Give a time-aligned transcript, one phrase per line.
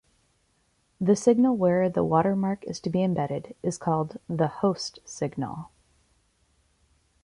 [0.99, 5.69] The signal where the watermark is to be embedded is called the "host" signal.